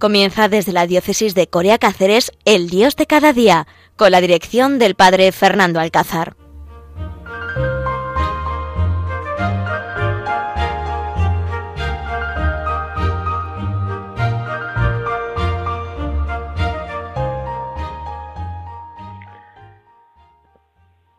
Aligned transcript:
Comienza 0.00 0.48
desde 0.48 0.72
la 0.72 0.86
diócesis 0.86 1.34
de 1.34 1.46
Corea 1.48 1.76
Cáceres 1.76 2.32
El 2.46 2.70
Dios 2.70 2.96
de 2.96 3.04
cada 3.04 3.34
día, 3.34 3.66
con 3.96 4.12
la 4.12 4.22
dirección 4.22 4.78
del 4.78 4.94
padre 4.94 5.30
Fernando 5.30 5.78
Alcázar. 5.78 6.36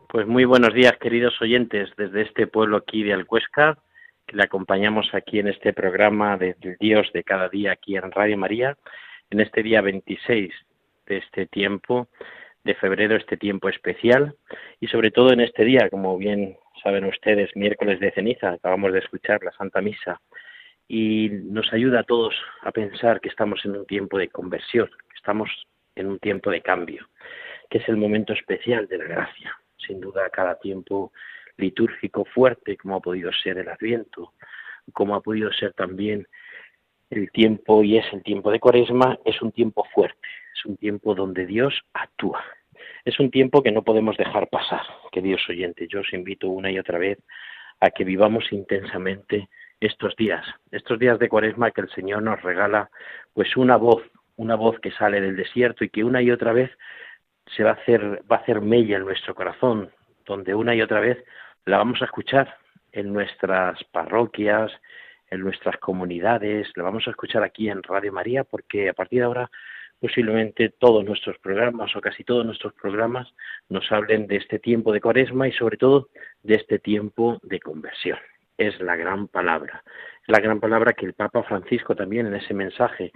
Pues 0.08 0.26
muy 0.26 0.44
buenos 0.44 0.74
días, 0.74 0.94
queridos 1.00 1.40
oyentes, 1.40 1.88
desde 1.96 2.22
este 2.22 2.48
pueblo 2.48 2.78
aquí 2.78 3.04
de 3.04 3.12
Alcuesca, 3.12 3.78
le 4.28 4.42
acompañamos 4.42 5.14
aquí 5.14 5.38
en 5.38 5.48
este 5.48 5.72
programa 5.72 6.36
de 6.36 6.56
Dios 6.80 7.10
de 7.12 7.24
cada 7.24 7.48
día 7.48 7.72
aquí 7.72 7.96
en 7.96 8.10
Radio 8.10 8.38
María, 8.38 8.76
en 9.30 9.40
este 9.40 9.62
día 9.62 9.80
26 9.80 10.52
de 11.06 11.16
este 11.16 11.46
tiempo 11.46 12.08
de 12.64 12.74
febrero, 12.74 13.16
este 13.16 13.36
tiempo 13.36 13.68
especial, 13.68 14.34
y 14.80 14.86
sobre 14.86 15.10
todo 15.10 15.32
en 15.32 15.40
este 15.40 15.64
día, 15.64 15.90
como 15.90 16.16
bien 16.16 16.56
saben 16.82 17.04
ustedes, 17.04 17.54
miércoles 17.56 18.00
de 18.00 18.12
ceniza, 18.12 18.52
acabamos 18.52 18.92
de 18.92 19.00
escuchar 19.00 19.42
la 19.42 19.52
Santa 19.52 19.80
Misa, 19.80 20.20
y 20.88 21.28
nos 21.30 21.72
ayuda 21.72 22.00
a 22.00 22.04
todos 22.04 22.34
a 22.62 22.70
pensar 22.70 23.20
que 23.20 23.28
estamos 23.28 23.64
en 23.64 23.76
un 23.76 23.86
tiempo 23.86 24.18
de 24.18 24.28
conversión, 24.28 24.88
que 24.88 25.16
estamos 25.16 25.50
en 25.94 26.06
un 26.06 26.18
tiempo 26.18 26.50
de 26.50 26.60
cambio, 26.60 27.08
que 27.70 27.78
es 27.78 27.88
el 27.88 27.96
momento 27.96 28.32
especial 28.32 28.86
de 28.88 28.98
la 28.98 29.04
gracia. 29.04 29.56
Sin 29.86 30.00
duda, 30.00 30.28
cada 30.30 30.58
tiempo 30.58 31.12
litúrgico 31.56 32.24
fuerte 32.24 32.76
como 32.76 32.96
ha 32.96 33.00
podido 33.00 33.32
ser 33.32 33.58
el 33.58 33.68
Adviento, 33.68 34.32
como 34.92 35.14
ha 35.14 35.20
podido 35.20 35.52
ser 35.52 35.72
también 35.74 36.26
el 37.10 37.30
tiempo 37.30 37.82
y 37.82 37.98
es 37.98 38.06
el 38.12 38.22
tiempo 38.22 38.50
de 38.50 38.60
Cuaresma, 38.60 39.18
es 39.24 39.40
un 39.42 39.52
tiempo 39.52 39.86
fuerte, 39.94 40.28
es 40.54 40.64
un 40.64 40.76
tiempo 40.76 41.14
donde 41.14 41.46
Dios 41.46 41.74
actúa. 41.92 42.42
Es 43.04 43.20
un 43.20 43.30
tiempo 43.30 43.62
que 43.62 43.72
no 43.72 43.82
podemos 43.82 44.16
dejar 44.16 44.48
pasar, 44.48 44.82
queridos 45.10 45.42
oyentes. 45.48 45.88
Yo 45.88 46.00
os 46.00 46.12
invito 46.12 46.48
una 46.48 46.70
y 46.70 46.78
otra 46.78 46.98
vez 46.98 47.18
a 47.80 47.90
que 47.90 48.04
vivamos 48.04 48.52
intensamente 48.52 49.48
estos 49.80 50.14
días, 50.16 50.46
estos 50.70 50.98
días 50.98 51.18
de 51.18 51.28
Cuaresma 51.28 51.72
que 51.72 51.80
el 51.80 51.90
Señor 51.90 52.22
nos 52.22 52.40
regala, 52.42 52.90
pues 53.34 53.56
una 53.56 53.76
voz, 53.76 54.02
una 54.36 54.54
voz 54.54 54.78
que 54.78 54.92
sale 54.92 55.20
del 55.20 55.36
desierto 55.36 55.84
y 55.84 55.90
que 55.90 56.04
una 56.04 56.22
y 56.22 56.30
otra 56.30 56.52
vez 56.52 56.70
se 57.56 57.64
va 57.64 57.70
a 57.70 57.74
hacer, 57.74 58.22
va 58.30 58.36
a 58.36 58.40
hacer 58.40 58.60
mella 58.60 58.96
en 58.96 59.04
nuestro 59.04 59.34
corazón, 59.34 59.90
donde 60.24 60.54
una 60.54 60.74
y 60.74 60.82
otra 60.82 61.00
vez 61.00 61.24
la 61.64 61.78
vamos 61.78 62.02
a 62.02 62.06
escuchar 62.06 62.56
en 62.92 63.12
nuestras 63.12 63.82
parroquias, 63.84 64.70
en 65.30 65.40
nuestras 65.40 65.78
comunidades, 65.78 66.70
la 66.76 66.82
vamos 66.82 67.06
a 67.06 67.10
escuchar 67.10 67.42
aquí 67.42 67.68
en 67.68 67.82
Radio 67.82 68.12
María, 68.12 68.44
porque 68.44 68.88
a 68.88 68.92
partir 68.92 69.20
de 69.20 69.24
ahora 69.24 69.50
posiblemente 70.02 70.68
todos 70.68 71.04
nuestros 71.04 71.38
programas 71.38 71.94
o 71.94 72.00
casi 72.00 72.24
todos 72.24 72.44
nuestros 72.44 72.72
programas 72.74 73.32
nos 73.68 73.90
hablen 73.92 74.26
de 74.26 74.36
este 74.36 74.58
tiempo 74.58 74.92
de 74.92 75.00
cuaresma 75.00 75.46
y 75.46 75.52
sobre 75.52 75.76
todo 75.76 76.08
de 76.42 76.56
este 76.56 76.80
tiempo 76.80 77.38
de 77.44 77.60
conversión. 77.60 78.18
Es 78.58 78.78
la 78.80 78.96
gran 78.96 79.28
palabra, 79.28 79.82
la 80.26 80.40
gran 80.40 80.58
palabra 80.58 80.92
que 80.92 81.06
el 81.06 81.14
Papa 81.14 81.44
Francisco 81.44 81.94
también 81.94 82.26
en 82.26 82.34
ese 82.34 82.52
mensaje 82.52 83.12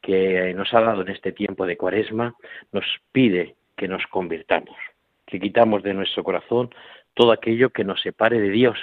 que 0.00 0.54
nos 0.54 0.72
ha 0.72 0.80
dado 0.80 1.02
en 1.02 1.10
este 1.10 1.32
tiempo 1.32 1.66
de 1.66 1.76
cuaresma 1.76 2.34
nos 2.72 2.86
pide 3.12 3.56
que 3.76 3.86
nos 3.86 4.04
convirtamos 4.06 4.76
que 5.30 5.40
quitamos 5.40 5.82
de 5.82 5.94
nuestro 5.94 6.24
corazón 6.24 6.70
todo 7.14 7.32
aquello 7.32 7.70
que 7.70 7.84
nos 7.84 8.00
separe 8.00 8.40
de 8.40 8.50
Dios, 8.50 8.78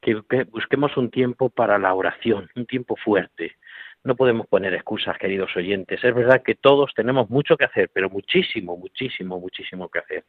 que, 0.00 0.14
busquemos 0.50 0.96
un 0.96 1.10
tiempo 1.10 1.48
para 1.48 1.78
la 1.78 1.94
oración, 1.94 2.48
un 2.54 2.66
tiempo 2.66 2.96
fuerte. 2.96 3.56
No 4.04 4.14
podemos 4.14 4.46
poner 4.46 4.72
excusas, 4.72 5.18
queridos 5.18 5.56
oyentes. 5.56 6.02
Es 6.04 6.14
verdad 6.14 6.42
que 6.44 6.54
todos 6.54 6.94
tenemos 6.94 7.28
mucho 7.28 7.56
que 7.56 7.64
hacer, 7.64 7.90
pero 7.92 8.08
muchísimo, 8.08 8.76
muchísimo, 8.76 9.40
muchísimo 9.40 9.88
que 9.88 9.98
hacer. 9.98 10.24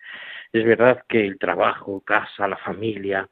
Es 0.51 0.65
verdad 0.65 1.03
que 1.07 1.23
el 1.23 1.37
trabajo, 1.37 2.01
casa, 2.01 2.47
la 2.47 2.57
familia, 2.57 3.29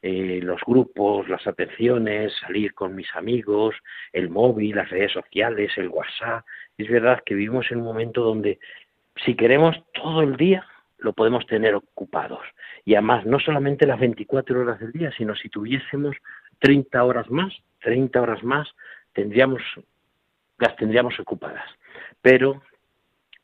eh, 0.00 0.38
los 0.40 0.60
grupos, 0.64 1.28
las 1.28 1.44
atenciones, 1.48 2.32
salir 2.40 2.74
con 2.74 2.94
mis 2.94 3.08
amigos, 3.16 3.74
el 4.12 4.28
móvil, 4.30 4.76
las 4.76 4.88
redes 4.88 5.12
sociales, 5.12 5.72
el 5.76 5.88
WhatsApp. 5.88 6.44
Es 6.76 6.88
verdad 6.88 7.20
que 7.26 7.34
vivimos 7.34 7.68
en 7.72 7.78
un 7.78 7.84
momento 7.84 8.22
donde 8.22 8.60
si 9.24 9.34
queremos 9.34 9.76
todo 9.94 10.22
el 10.22 10.36
día 10.36 10.64
lo 10.98 11.12
podemos 11.12 11.46
tener 11.46 11.74
ocupados. 11.74 12.40
Y 12.84 12.94
además, 12.94 13.24
no 13.24 13.38
solamente 13.38 13.86
las 13.86 14.00
24 14.00 14.60
horas 14.60 14.80
del 14.80 14.92
día, 14.92 15.12
sino 15.16 15.34
si 15.34 15.48
tuviésemos 15.48 16.16
30 16.60 17.02
horas 17.04 17.30
más, 17.30 17.54
30 17.80 18.20
horas 18.20 18.42
más, 18.42 18.68
tendríamos, 19.12 19.62
las 20.58 20.76
tendríamos 20.76 21.18
ocupadas. 21.20 21.68
Pero 22.20 22.62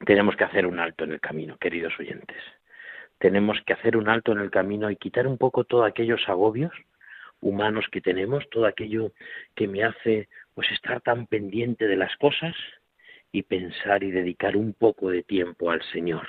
tenemos 0.04 0.36
que 0.36 0.44
hacer 0.44 0.66
un 0.66 0.80
alto 0.80 1.04
en 1.04 1.12
el 1.12 1.20
camino, 1.20 1.56
queridos 1.58 1.94
oyentes. 1.98 2.42
Tenemos 3.18 3.58
que 3.64 3.72
hacer 3.72 3.96
un 3.96 4.08
alto 4.08 4.32
en 4.32 4.40
el 4.40 4.50
camino 4.50 4.90
y 4.90 4.96
quitar 4.96 5.26
un 5.26 5.38
poco 5.38 5.64
todos 5.64 5.86
aquellos 5.86 6.28
agobios 6.28 6.72
humanos 7.40 7.86
que 7.92 8.00
tenemos, 8.00 8.48
todo 8.50 8.66
aquello 8.66 9.12
que 9.54 9.68
me 9.68 9.84
hace 9.84 10.28
pues 10.54 10.70
estar 10.72 11.00
tan 11.00 11.26
pendiente 11.26 11.86
de 11.86 11.96
las 11.96 12.16
cosas 12.16 12.54
y 13.34 13.42
pensar 13.42 14.02
y 14.04 14.12
dedicar 14.12 14.56
un 14.56 14.72
poco 14.72 15.10
de 15.10 15.22
tiempo 15.22 15.70
al 15.70 15.82
Señor 15.92 16.26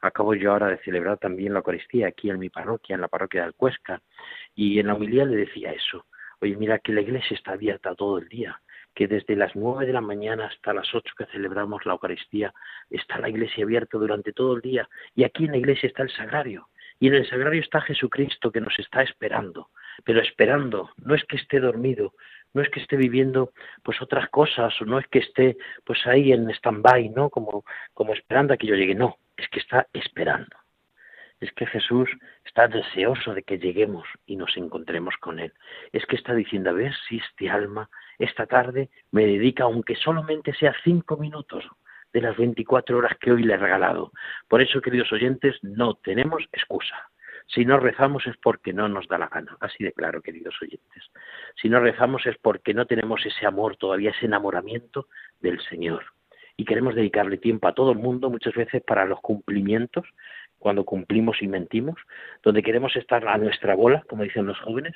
acabo 0.00 0.34
yo 0.34 0.52
ahora 0.52 0.68
de 0.68 0.78
celebrar 0.78 1.18
también 1.18 1.52
la 1.52 1.60
Eucaristía 1.60 2.08
aquí 2.08 2.30
en 2.30 2.38
mi 2.38 2.50
parroquia, 2.50 2.94
en 2.94 3.00
la 3.00 3.08
parroquia 3.08 3.42
de 3.42 3.46
Alcuesca, 3.48 4.02
y 4.54 4.78
en 4.78 4.86
la 4.88 4.94
humildad 4.94 5.26
le 5.28 5.36
decía 5.36 5.72
eso. 5.72 6.06
Oye, 6.40 6.56
mira 6.56 6.78
que 6.78 6.92
la 6.92 7.00
iglesia 7.00 7.36
está 7.36 7.52
abierta 7.52 7.94
todo 7.94 8.18
el 8.18 8.28
día, 8.28 8.60
que 8.94 9.08
desde 9.08 9.36
las 9.36 9.54
nueve 9.56 9.86
de 9.86 9.92
la 9.92 10.00
mañana 10.00 10.46
hasta 10.46 10.72
las 10.72 10.92
ocho 10.94 11.14
que 11.16 11.26
celebramos 11.26 11.84
la 11.84 11.92
Eucaristía 11.92 12.52
está 12.90 13.18
la 13.18 13.28
iglesia 13.28 13.64
abierta 13.64 13.98
durante 13.98 14.32
todo 14.32 14.54
el 14.56 14.62
día, 14.62 14.88
y 15.14 15.24
aquí 15.24 15.44
en 15.44 15.52
la 15.52 15.58
iglesia 15.58 15.88
está 15.88 16.02
el 16.02 16.10
sagrario, 16.10 16.68
y 17.00 17.08
en 17.08 17.14
el 17.14 17.28
sagrario 17.28 17.60
está 17.60 17.80
Jesucristo 17.80 18.50
que 18.50 18.60
nos 18.60 18.78
está 18.78 19.02
esperando, 19.02 19.70
pero 20.04 20.20
esperando, 20.20 20.90
no 20.96 21.14
es 21.14 21.24
que 21.24 21.36
esté 21.36 21.60
dormido, 21.60 22.14
no 22.54 22.62
es 22.62 22.68
que 22.70 22.80
esté 22.80 22.96
viviendo 22.96 23.52
pues 23.82 24.00
otras 24.02 24.28
cosas 24.30 24.74
o 24.80 24.84
no 24.84 24.98
es 24.98 25.06
que 25.08 25.20
esté 25.20 25.56
pues 25.84 26.06
ahí 26.06 26.32
en 26.32 26.50
stand-by, 26.50 27.10
¿no? 27.10 27.30
Como, 27.30 27.64
como 27.94 28.12
esperando 28.12 28.54
a 28.54 28.56
que 28.56 28.66
yo 28.66 28.74
llegue, 28.74 28.94
no, 28.94 29.16
es 29.36 29.48
que 29.48 29.60
está 29.60 29.86
esperando. 29.92 30.56
Es 31.40 31.52
que 31.52 31.66
Jesús 31.66 32.10
está 32.44 32.66
deseoso 32.66 33.32
de 33.32 33.44
que 33.44 33.58
lleguemos 33.58 34.08
y 34.26 34.36
nos 34.36 34.56
encontremos 34.56 35.16
con 35.18 35.38
Él. 35.38 35.52
Es 35.92 36.04
que 36.06 36.16
está 36.16 36.34
diciendo, 36.34 36.70
a 36.70 36.72
ver 36.72 36.92
si 37.08 37.18
este 37.18 37.48
alma 37.48 37.88
esta 38.18 38.46
tarde 38.46 38.90
me 39.12 39.24
dedica, 39.24 39.64
aunque 39.64 39.94
solamente 39.94 40.52
sea 40.54 40.74
cinco 40.82 41.16
minutos 41.16 41.64
de 42.12 42.22
las 42.22 42.36
24 42.36 42.98
horas 42.98 43.16
que 43.20 43.30
hoy 43.30 43.44
le 43.44 43.54
he 43.54 43.56
regalado. 43.56 44.12
Por 44.48 44.60
eso, 44.60 44.80
queridos 44.80 45.12
oyentes, 45.12 45.56
no 45.62 45.94
tenemos 45.94 46.42
excusa. 46.52 47.10
Si 47.48 47.64
no 47.64 47.80
rezamos 47.80 48.26
es 48.26 48.36
porque 48.36 48.74
no 48.74 48.88
nos 48.88 49.08
da 49.08 49.16
la 49.16 49.28
gana, 49.28 49.56
así 49.60 49.82
de 49.82 49.92
claro, 49.92 50.20
queridos 50.20 50.54
oyentes. 50.60 51.10
Si 51.60 51.68
no 51.70 51.80
rezamos 51.80 52.26
es 52.26 52.36
porque 52.36 52.74
no 52.74 52.86
tenemos 52.86 53.24
ese 53.24 53.46
amor 53.46 53.76
todavía, 53.76 54.10
ese 54.10 54.26
enamoramiento 54.26 55.08
del 55.40 55.58
Señor. 55.62 56.04
Y 56.58 56.66
queremos 56.66 56.94
dedicarle 56.94 57.38
tiempo 57.38 57.66
a 57.66 57.74
todo 57.74 57.92
el 57.92 57.98
mundo, 57.98 58.28
muchas 58.28 58.54
veces 58.54 58.82
para 58.82 59.06
los 59.06 59.20
cumplimientos, 59.20 60.06
cuando 60.58 60.84
cumplimos 60.84 61.40
y 61.40 61.48
mentimos, 61.48 61.96
donde 62.42 62.62
queremos 62.62 62.94
estar 62.96 63.26
a 63.26 63.38
nuestra 63.38 63.74
bola, 63.74 64.04
como 64.08 64.24
dicen 64.24 64.44
los 64.44 64.58
jóvenes, 64.60 64.94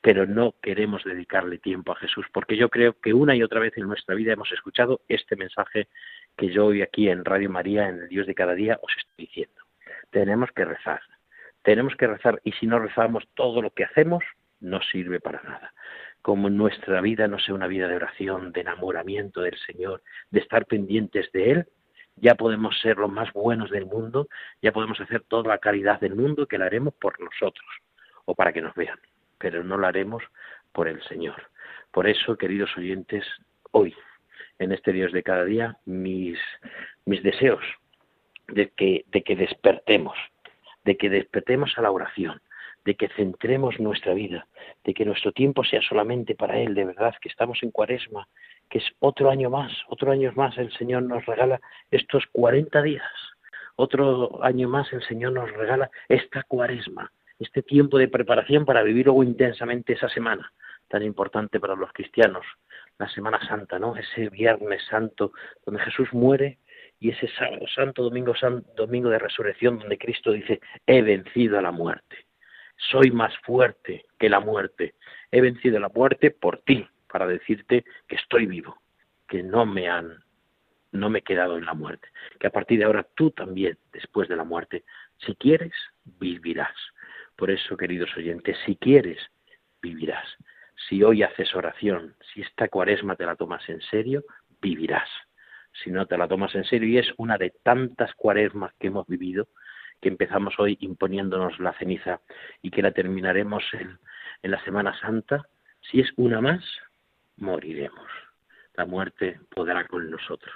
pero 0.00 0.26
no 0.26 0.54
queremos 0.62 1.02
dedicarle 1.02 1.58
tiempo 1.58 1.92
a 1.92 1.96
Jesús, 1.96 2.26
porque 2.32 2.56
yo 2.56 2.68
creo 2.68 2.94
que 3.00 3.12
una 3.12 3.34
y 3.34 3.42
otra 3.42 3.60
vez 3.60 3.76
en 3.76 3.88
nuestra 3.88 4.14
vida 4.14 4.32
hemos 4.32 4.52
escuchado 4.52 5.00
este 5.08 5.34
mensaje 5.34 5.88
que 6.36 6.50
yo 6.50 6.66
hoy 6.66 6.82
aquí 6.82 7.08
en 7.08 7.24
Radio 7.24 7.50
María, 7.50 7.88
en 7.88 8.02
el 8.02 8.08
Dios 8.08 8.26
de 8.26 8.34
cada 8.34 8.54
día, 8.54 8.78
os 8.80 8.92
estoy 8.96 9.26
diciendo. 9.26 9.60
Tenemos 10.10 10.50
que 10.52 10.64
rezar, 10.64 11.00
tenemos 11.62 11.94
que 11.96 12.06
rezar 12.06 12.40
y 12.44 12.52
si 12.52 12.66
no 12.66 12.78
rezamos 12.78 13.28
todo 13.34 13.62
lo 13.62 13.70
que 13.70 13.84
hacemos 13.84 14.24
no 14.60 14.80
sirve 14.82 15.20
para 15.20 15.42
nada. 15.42 15.72
Como 16.22 16.50
nuestra 16.50 17.00
vida 17.00 17.28
no 17.28 17.38
sea 17.38 17.54
una 17.54 17.66
vida 17.66 17.88
de 17.88 17.96
oración, 17.96 18.52
de 18.52 18.60
enamoramiento 18.60 19.40
del 19.40 19.56
Señor, 19.66 20.02
de 20.30 20.40
estar 20.40 20.66
pendientes 20.66 21.32
de 21.32 21.50
Él, 21.50 21.66
ya 22.16 22.34
podemos 22.34 22.78
ser 22.80 22.98
los 22.98 23.10
más 23.10 23.32
buenos 23.32 23.70
del 23.70 23.86
mundo, 23.86 24.28
ya 24.60 24.72
podemos 24.72 25.00
hacer 25.00 25.22
toda 25.22 25.48
la 25.48 25.58
caridad 25.58 26.00
del 26.00 26.14
mundo 26.14 26.46
que 26.46 26.58
la 26.58 26.66
haremos 26.66 26.94
por 26.94 27.18
nosotros 27.20 27.66
o 28.26 28.34
para 28.34 28.52
que 28.52 28.60
nos 28.60 28.74
vean, 28.74 28.98
pero 29.38 29.64
no 29.64 29.78
la 29.78 29.88
haremos 29.88 30.22
por 30.72 30.88
el 30.88 31.02
Señor. 31.04 31.50
Por 31.90 32.06
eso, 32.06 32.36
queridos 32.36 32.70
oyentes, 32.76 33.24
hoy, 33.70 33.94
en 34.58 34.72
este 34.72 34.92
Dios 34.92 35.12
de 35.12 35.22
cada 35.22 35.44
día, 35.44 35.78
mis, 35.86 36.38
mis 37.06 37.22
deseos 37.22 37.64
de 38.48 38.68
que, 38.70 39.04
de 39.08 39.22
que 39.22 39.36
despertemos, 39.36 40.16
de 40.84 40.96
que 40.96 41.10
despertemos 41.10 41.72
a 41.76 41.82
la 41.82 41.90
oración, 41.90 42.40
de 42.84 42.94
que 42.94 43.08
centremos 43.08 43.78
nuestra 43.78 44.14
vida, 44.14 44.46
de 44.84 44.94
que 44.94 45.04
nuestro 45.04 45.32
tiempo 45.32 45.64
sea 45.64 45.82
solamente 45.82 46.34
para 46.34 46.58
Él, 46.58 46.74
de 46.74 46.84
verdad, 46.84 47.14
que 47.20 47.28
estamos 47.28 47.62
en 47.62 47.70
cuaresma, 47.70 48.26
que 48.68 48.78
es 48.78 48.84
otro 49.00 49.30
año 49.30 49.50
más, 49.50 49.72
otro 49.88 50.12
año 50.12 50.32
más 50.34 50.56
el 50.58 50.72
Señor 50.72 51.02
nos 51.02 51.24
regala 51.26 51.60
estos 51.90 52.24
40 52.32 52.82
días, 52.82 53.12
otro 53.76 54.42
año 54.42 54.68
más 54.68 54.92
el 54.92 55.02
Señor 55.02 55.32
nos 55.32 55.50
regala 55.52 55.90
esta 56.08 56.42
cuaresma, 56.44 57.12
este 57.38 57.62
tiempo 57.62 57.98
de 57.98 58.08
preparación 58.08 58.64
para 58.64 58.82
vivir 58.82 59.06
luego 59.06 59.22
intensamente 59.24 59.94
esa 59.94 60.08
semana 60.08 60.52
tan 60.90 61.02
importante 61.04 61.60
para 61.60 61.76
los 61.76 61.92
cristianos, 61.92 62.44
la 62.98 63.08
Semana 63.08 63.40
Santa, 63.46 63.78
¿no? 63.78 63.96
Ese 63.96 64.28
Viernes 64.28 64.82
Santo 64.90 65.32
donde 65.64 65.80
Jesús 65.82 66.12
muere 66.12 66.58
y 67.00 67.08
ese 67.08 67.28
sábado 67.28 67.66
santo, 67.74 68.02
domingo, 68.02 68.34
domingo 68.76 69.08
de 69.08 69.18
resurrección, 69.18 69.78
donde 69.78 69.96
Cristo 69.96 70.32
dice, 70.32 70.60
he 70.86 71.00
vencido 71.00 71.58
a 71.58 71.62
la 71.62 71.72
muerte, 71.72 72.26
soy 72.76 73.10
más 73.10 73.36
fuerte 73.38 74.04
que 74.18 74.28
la 74.28 74.38
muerte, 74.38 74.94
he 75.30 75.40
vencido 75.40 75.80
la 75.80 75.88
muerte 75.88 76.30
por 76.30 76.58
ti, 76.58 76.86
para 77.10 77.26
decirte 77.26 77.84
que 78.06 78.16
estoy 78.16 78.46
vivo, 78.46 78.82
que 79.26 79.42
no 79.42 79.64
me 79.64 79.88
han, 79.88 80.22
no 80.92 81.08
me 81.08 81.20
he 81.20 81.22
quedado 81.22 81.56
en 81.56 81.64
la 81.64 81.74
muerte, 81.74 82.08
que 82.38 82.46
a 82.46 82.50
partir 82.50 82.78
de 82.78 82.84
ahora 82.84 83.06
tú 83.14 83.30
también, 83.30 83.78
después 83.92 84.28
de 84.28 84.36
la 84.36 84.44
muerte, 84.44 84.84
si 85.24 85.34
quieres, 85.34 85.72
vivirás. 86.04 86.76
Por 87.34 87.50
eso, 87.50 87.76
queridos 87.76 88.14
oyentes, 88.16 88.56
si 88.66 88.76
quieres, 88.76 89.18
vivirás. 89.80 90.28
Si 90.88 91.02
hoy 91.02 91.22
haces 91.22 91.54
oración, 91.54 92.14
si 92.32 92.42
esta 92.42 92.68
cuaresma 92.68 93.16
te 93.16 93.26
la 93.26 93.36
tomas 93.36 93.66
en 93.68 93.80
serio, 93.80 94.24
vivirás 94.60 95.08
si 95.82 95.90
no 95.90 96.06
te 96.06 96.16
la 96.16 96.28
tomas 96.28 96.54
en 96.54 96.64
serio. 96.64 96.88
Y 96.88 96.98
es 96.98 97.12
una 97.16 97.38
de 97.38 97.50
tantas 97.62 98.14
cuaresmas 98.14 98.72
que 98.78 98.88
hemos 98.88 99.06
vivido, 99.06 99.48
que 100.00 100.08
empezamos 100.08 100.54
hoy 100.58 100.76
imponiéndonos 100.80 101.58
la 101.58 101.72
ceniza 101.74 102.20
y 102.62 102.70
que 102.70 102.82
la 102.82 102.92
terminaremos 102.92 103.64
en, 103.72 103.98
en 104.42 104.50
la 104.50 104.62
Semana 104.64 104.98
Santa. 105.00 105.46
Si 105.90 106.00
es 106.00 106.10
una 106.16 106.40
más, 106.40 106.64
moriremos. 107.36 108.08
La 108.74 108.86
muerte 108.86 109.40
podrá 109.50 109.86
con 109.86 110.10
nosotros. 110.10 110.54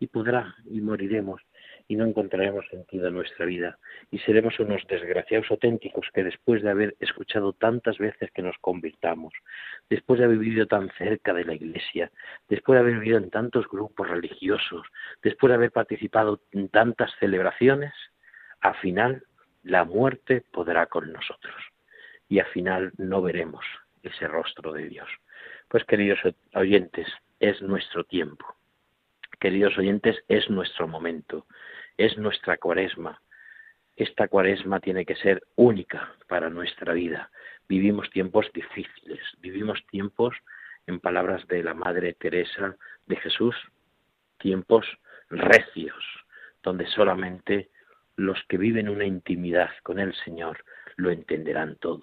Y 0.00 0.08
podrá, 0.08 0.54
y 0.64 0.80
moriremos 0.80 1.40
y 1.86 1.96
no 1.96 2.06
encontraremos 2.06 2.66
sentido 2.68 3.08
en 3.08 3.14
nuestra 3.14 3.44
vida 3.44 3.78
y 4.10 4.18
seremos 4.20 4.58
unos 4.58 4.82
desgraciados 4.88 5.50
auténticos 5.50 6.06
que 6.14 6.24
después 6.24 6.62
de 6.62 6.70
haber 6.70 6.96
escuchado 7.00 7.52
tantas 7.52 7.98
veces 7.98 8.30
que 8.32 8.42
nos 8.42 8.56
convirtamos, 8.58 9.32
después 9.90 10.18
de 10.18 10.24
haber 10.24 10.38
vivido 10.38 10.66
tan 10.66 10.90
cerca 10.96 11.34
de 11.34 11.44
la 11.44 11.54
iglesia, 11.54 12.10
después 12.48 12.76
de 12.76 12.80
haber 12.80 12.94
vivido 12.94 13.18
en 13.18 13.30
tantos 13.30 13.68
grupos 13.68 14.08
religiosos, 14.08 14.86
después 15.22 15.50
de 15.50 15.56
haber 15.56 15.72
participado 15.72 16.40
en 16.52 16.68
tantas 16.68 17.10
celebraciones, 17.18 17.92
al 18.60 18.74
final 18.76 19.24
la 19.62 19.84
muerte 19.84 20.42
podrá 20.52 20.86
con 20.86 21.12
nosotros 21.12 21.54
y 22.28 22.38
al 22.38 22.46
final 22.46 22.92
no 22.96 23.20
veremos 23.20 23.64
ese 24.02 24.26
rostro 24.26 24.72
de 24.72 24.88
Dios. 24.88 25.08
Pues 25.68 25.84
queridos 25.84 26.20
oyentes, 26.54 27.08
es 27.40 27.60
nuestro 27.62 28.04
tiempo. 28.04 28.46
Queridos 29.40 29.76
oyentes, 29.76 30.16
es 30.28 30.48
nuestro 30.48 30.88
momento 30.88 31.46
es 31.96 32.16
nuestra 32.18 32.56
cuaresma. 32.56 33.20
Esta 33.96 34.28
cuaresma 34.28 34.80
tiene 34.80 35.04
que 35.06 35.14
ser 35.16 35.42
única 35.54 36.14
para 36.28 36.50
nuestra 36.50 36.92
vida. 36.92 37.30
Vivimos 37.68 38.10
tiempos 38.10 38.50
difíciles, 38.52 39.20
vivimos 39.38 39.84
tiempos, 39.86 40.34
en 40.86 41.00
palabras 41.00 41.46
de 41.48 41.62
la 41.62 41.74
Madre 41.74 42.12
Teresa 42.14 42.76
de 43.06 43.16
Jesús, 43.16 43.56
tiempos 44.38 44.86
recios, 45.30 46.04
donde 46.62 46.86
solamente 46.86 47.70
los 48.16 48.42
que 48.48 48.58
viven 48.58 48.88
una 48.88 49.04
intimidad 49.04 49.70
con 49.82 49.98
el 49.98 50.14
Señor 50.24 50.64
lo 50.96 51.10
entenderán 51.10 51.76
todo. 51.76 52.02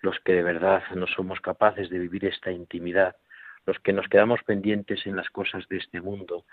Los 0.00 0.18
que 0.20 0.32
de 0.32 0.42
verdad 0.42 0.82
no 0.94 1.06
somos 1.06 1.40
capaces 1.40 1.90
de 1.90 1.98
vivir 1.98 2.24
esta 2.24 2.52
intimidad, 2.52 3.16
los 3.66 3.78
que 3.80 3.92
nos 3.92 4.06
quedamos 4.08 4.42
pendientes 4.44 5.04
en 5.06 5.16
las 5.16 5.28
cosas 5.30 5.66
de 5.68 5.78
este 5.78 6.00
mundo, 6.00 6.44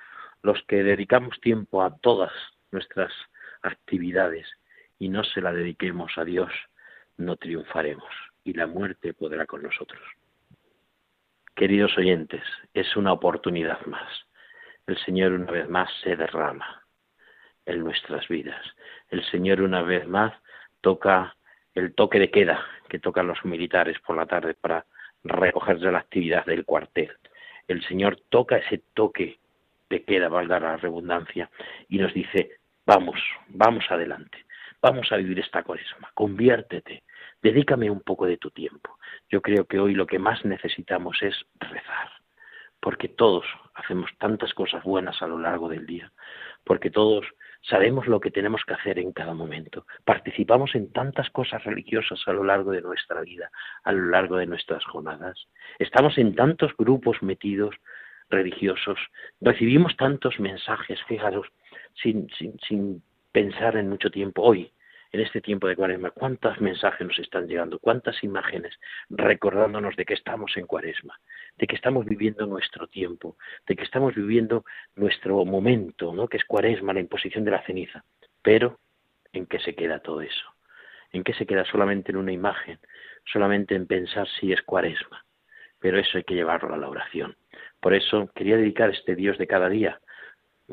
los 0.44 0.62
que 0.68 0.84
dedicamos 0.84 1.40
tiempo 1.42 1.84
a 1.84 1.96
todas 1.98 2.32
nuestras 2.72 3.12
actividades 3.62 4.48
y 5.00 5.10
no 5.10 5.24
se 5.24 5.42
la 5.42 5.52
dediquemos 5.52 6.12
a 6.18 6.24
Dios, 6.24 6.52
no 7.18 7.36
triunfaremos 7.36 8.14
y 8.44 8.54
la 8.54 8.68
muerte 8.68 9.14
podrá 9.14 9.46
con 9.46 9.64
nosotros. 9.64 10.02
Queridos 11.56 11.98
oyentes, 11.98 12.44
es 12.74 12.96
una 12.96 13.14
oportunidad 13.14 13.84
más. 13.86 14.12
El 14.88 14.98
Señor 15.00 15.32
una 15.32 15.52
vez 15.52 15.70
más 15.70 15.90
se 16.04 16.16
derrama 16.16 16.84
en 17.66 17.80
nuestras 17.80 18.28
vidas. 18.28 18.62
El 19.10 19.24
Señor 19.32 19.62
una 19.62 19.82
vez 19.82 20.08
más 20.08 20.34
toca 20.82 21.36
el 21.74 21.94
toque 21.96 22.20
de 22.20 22.30
queda 22.30 22.64
que 22.90 23.00
tocan 23.00 23.28
los 23.28 23.44
militares 23.46 23.98
por 24.06 24.16
la 24.16 24.26
tarde 24.26 24.54
para 24.54 24.86
recogerse 25.24 25.92
la 25.92 26.00
actividad 26.00 26.46
del 26.46 26.66
cuartel. 26.66 27.12
El 27.68 27.84
Señor 27.88 28.22
toca 28.30 28.58
ese 28.58 28.84
toque 28.94 29.40
queda, 30.04 30.30
valga 30.30 30.60
la 30.60 30.78
redundancia, 30.78 31.50
y 31.88 31.98
nos 31.98 32.14
dice, 32.14 32.60
vamos, 32.86 33.20
vamos 33.48 33.86
adelante, 33.90 34.46
vamos 34.82 35.12
a 35.12 35.18
vivir 35.18 35.40
esta 35.40 35.64
cuaresma, 35.64 36.12
conviértete, 36.14 37.04
dedícame 37.42 37.90
un 37.90 38.02
poco 38.02 38.26
de 38.26 38.38
tu 38.38 38.52
tiempo. 38.52 38.98
Yo 39.30 39.42
creo 39.42 39.66
que 39.66 39.80
hoy 39.80 39.94
lo 39.94 40.06
que 40.06 40.20
más 40.20 40.46
necesitamos 40.46 41.22
es 41.22 41.36
rezar, 41.60 42.10
porque 42.80 43.10
todos 43.10 43.46
hacemos 43.74 44.12
tantas 44.20 44.54
cosas 44.54 44.84
buenas 44.84 45.22
a 45.22 45.28
lo 45.28 45.40
largo 45.40 45.70
del 45.70 45.86
día, 45.86 46.12
porque 46.64 46.92
todos 46.92 47.26
sabemos 47.62 48.08
lo 48.08 48.20
que 48.20 48.32
tenemos 48.32 48.64
que 48.66 48.76
hacer 48.76 49.00
en 49.00 49.12
cada 49.12 49.34
momento, 49.34 49.88
participamos 50.04 50.76
en 50.76 50.92
tantas 50.92 51.30
cosas 51.32 51.64
religiosas 51.64 52.22
a 52.28 52.34
lo 52.34 52.44
largo 52.44 52.72
de 52.72 52.82
nuestra 52.82 53.22
vida, 53.22 53.50
a 53.84 53.92
lo 53.92 54.10
largo 54.10 54.38
de 54.38 54.46
nuestras 54.46 54.84
jornadas, 54.86 55.48
estamos 55.80 56.18
en 56.18 56.36
tantos 56.36 56.76
grupos 56.78 57.22
metidos 57.24 57.76
religiosos, 58.30 59.00
recibimos 59.42 59.96
tantos 59.98 60.40
mensajes, 60.40 61.00
fijaros, 61.08 61.48
sin, 62.02 62.30
sin, 62.38 62.60
sin 62.68 63.04
pensar 63.32 63.78
en 63.78 63.90
mucho 63.90 64.10
tiempo, 64.10 64.42
hoy, 64.42 64.72
en 65.16 65.22
este 65.22 65.42
tiempo 65.42 65.68
de 65.68 65.76
cuaresma, 65.76 66.12
cuántos 66.12 66.60
mensajes 66.60 67.08
nos 67.08 67.18
están 67.20 67.48
llegando, 67.48 67.80
cuántas 67.80 68.22
imágenes 68.24 68.74
recordándonos 69.10 69.96
de 69.96 70.06
que 70.06 70.14
estamos 70.14 70.56
en 70.58 70.68
cuaresma, 70.68 71.20
de 71.58 71.68
que 71.68 71.76
estamos 71.76 72.06
viviendo 72.06 72.46
nuestro 72.46 72.88
tiempo, 72.88 73.38
de 73.66 73.76
que 73.76 73.84
estamos 73.84 74.14
viviendo 74.14 74.66
nuestro 74.96 75.46
momento, 75.46 76.14
¿no? 76.14 76.28
que 76.28 76.38
es 76.38 76.46
cuaresma, 76.46 76.94
la 76.94 77.00
imposición 77.00 77.46
de 77.46 77.52
la 77.52 77.64
ceniza. 77.64 78.04
Pero, 78.42 78.80
¿en 79.32 79.46
qué 79.46 79.60
se 79.60 79.74
queda 79.74 80.00
todo 80.00 80.22
eso? 80.22 80.54
¿En 81.12 81.24
qué 81.24 81.34
se 81.34 81.46
queda 81.46 81.64
solamente 81.66 82.12
en 82.12 82.18
una 82.18 82.34
imagen? 82.34 82.80
Solamente 83.32 83.74
en 83.74 83.88
pensar 83.88 84.28
si 84.40 84.52
es 84.52 84.62
cuaresma. 84.64 85.24
Pero 85.80 85.98
eso 85.98 86.18
hay 86.18 86.24
que 86.26 86.36
llevarlo 86.36 86.74
a 86.74 86.78
la 86.78 86.90
oración. 86.90 87.36
Por 87.80 87.94
eso 87.94 88.30
quería 88.36 88.58
dedicar 88.58 88.90
este 88.90 89.16
Dios 89.16 89.38
de 89.38 89.48
cada 89.48 89.70
día, 89.70 90.00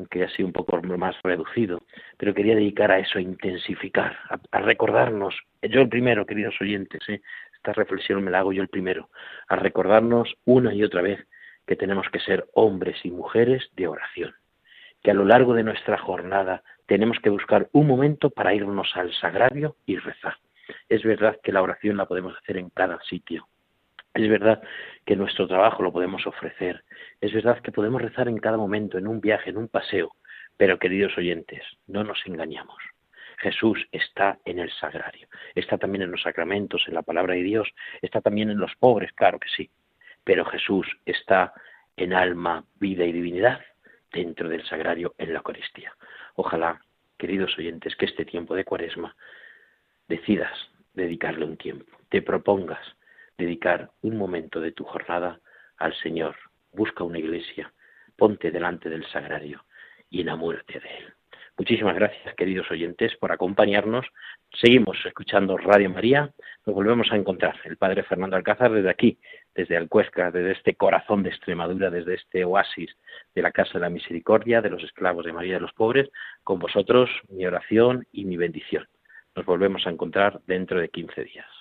que 0.09 0.23
ha 0.23 0.29
sido 0.29 0.47
un 0.47 0.53
poco 0.53 0.81
más 0.81 1.15
reducido, 1.23 1.83
pero 2.17 2.33
quería 2.33 2.55
dedicar 2.55 2.91
a 2.91 2.99
eso, 2.99 3.19
a 3.19 3.21
intensificar, 3.21 4.17
a, 4.51 4.59
recordarnos, 4.59 5.35
yo 5.61 5.81
el 5.81 5.89
primero, 5.89 6.25
queridos 6.25 6.55
oyentes, 6.59 7.01
¿eh? 7.07 7.21
esta 7.55 7.73
reflexión 7.73 8.23
me 8.23 8.31
la 8.31 8.39
hago 8.39 8.53
yo 8.53 8.61
el 8.61 8.69
primero, 8.69 9.09
a 9.47 9.55
recordarnos 9.55 10.33
una 10.45 10.73
y 10.73 10.83
otra 10.83 11.01
vez 11.01 11.25
que 11.67 11.75
tenemos 11.75 12.09
que 12.09 12.19
ser 12.19 12.47
hombres 12.53 12.97
y 13.03 13.11
mujeres 13.11 13.69
de 13.75 13.87
oración, 13.87 14.33
que 15.01 15.11
a 15.11 15.13
lo 15.13 15.25
largo 15.25 15.53
de 15.53 15.63
nuestra 15.63 15.97
jornada 15.97 16.63
tenemos 16.87 17.19
que 17.19 17.29
buscar 17.29 17.69
un 17.71 17.87
momento 17.87 18.29
para 18.29 18.53
irnos 18.53 18.91
al 18.95 19.13
sagrario 19.13 19.77
y 19.85 19.97
rezar. 19.97 20.35
Es 20.89 21.03
verdad 21.03 21.39
que 21.43 21.51
la 21.51 21.61
oración 21.61 21.97
la 21.97 22.05
podemos 22.05 22.35
hacer 22.37 22.57
en 22.57 22.69
cada 22.69 22.99
sitio, 23.03 23.47
es 24.13 24.29
verdad 24.29 24.61
que 25.05 25.15
nuestro 25.15 25.47
trabajo 25.47 25.81
lo 25.81 25.91
podemos 25.91 26.25
ofrecer. 26.27 26.83
Es 27.19 27.33
verdad 27.33 27.61
que 27.61 27.71
podemos 27.71 28.01
rezar 28.01 28.27
en 28.27 28.37
cada 28.37 28.57
momento, 28.57 28.97
en 28.97 29.07
un 29.07 29.19
viaje, 29.19 29.49
en 29.49 29.57
un 29.57 29.67
paseo. 29.67 30.11
Pero, 30.57 30.77
queridos 30.77 31.17
oyentes, 31.17 31.63
no 31.87 32.03
nos 32.03 32.19
engañamos. 32.25 32.77
Jesús 33.37 33.87
está 33.91 34.39
en 34.45 34.59
el 34.59 34.71
sagrario, 34.71 35.27
está 35.55 35.77
también 35.77 36.03
en 36.03 36.11
los 36.11 36.21
sacramentos, 36.21 36.83
en 36.87 36.93
la 36.93 37.01
palabra 37.01 37.33
de 37.33 37.43
Dios, 37.43 37.67
está 38.01 38.21
también 38.21 38.49
en 38.49 38.57
los 38.57 38.73
pobres, 38.75 39.11
claro 39.13 39.39
que 39.39 39.49
sí. 39.49 39.69
Pero 40.23 40.45
Jesús 40.45 40.87
está 41.05 41.53
en 41.97 42.13
alma, 42.13 42.63
vida 42.79 43.03
y 43.03 43.11
divinidad 43.11 43.59
dentro 44.13 44.47
del 44.47 44.65
sagrario 44.65 45.15
en 45.17 45.33
la 45.33 45.39
Eucaristía. 45.39 45.93
Ojalá, 46.35 46.79
queridos 47.17 47.57
oyentes, 47.57 47.95
que 47.95 48.05
este 48.05 48.23
tiempo 48.23 48.55
de 48.55 48.63
cuaresma 48.63 49.15
decidas 50.07 50.53
dedicarle 50.93 51.43
un 51.43 51.57
tiempo, 51.57 51.97
te 52.09 52.21
propongas 52.21 52.95
dedicar 53.37 53.91
un 54.01 54.17
momento 54.17 54.59
de 54.59 54.71
tu 54.71 54.83
jornada 54.83 55.39
al 55.77 55.95
Señor. 55.95 56.35
Busca 56.71 57.03
una 57.03 57.19
iglesia, 57.19 57.73
ponte 58.15 58.51
delante 58.51 58.89
del 58.89 59.05
sagrario 59.07 59.65
y 60.09 60.21
enamórate 60.21 60.79
de 60.79 60.89
Él. 60.97 61.13
Muchísimas 61.55 61.93
gracias, 61.93 62.33
queridos 62.35 62.69
oyentes, 62.71 63.15
por 63.17 63.31
acompañarnos. 63.31 64.07
Seguimos 64.59 64.97
escuchando 65.05 65.55
Radio 65.55 65.87
María. 65.91 66.33
Nos 66.65 66.75
volvemos 66.75 67.11
a 67.11 67.15
encontrar. 67.15 67.55
El 67.65 67.77
Padre 67.77 68.01
Fernando 68.01 68.35
Alcázar 68.35 68.71
desde 68.71 68.89
aquí, 68.89 69.19
desde 69.53 69.77
Alcuesca, 69.77 70.31
desde 70.31 70.53
este 70.53 70.73
corazón 70.73 71.21
de 71.21 71.29
Extremadura, 71.29 71.91
desde 71.91 72.15
este 72.15 72.43
oasis 72.43 72.97
de 73.35 73.41
la 73.43 73.51
Casa 73.51 73.73
de 73.73 73.81
la 73.81 73.89
Misericordia, 73.89 74.61
de 74.61 74.71
los 74.71 74.83
esclavos 74.83 75.25
de 75.25 75.33
María 75.33 75.55
de 75.55 75.59
los 75.59 75.73
Pobres, 75.73 76.09
con 76.43 76.57
vosotros 76.57 77.11
mi 77.29 77.45
oración 77.45 78.07
y 78.11 78.25
mi 78.25 78.35
bendición. 78.35 78.87
Nos 79.35 79.45
volvemos 79.45 79.85
a 79.85 79.91
encontrar 79.91 80.41
dentro 80.47 80.79
de 80.79 80.89
15 80.89 81.23
días. 81.23 81.45